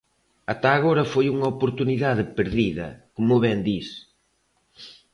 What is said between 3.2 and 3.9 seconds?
ben dis.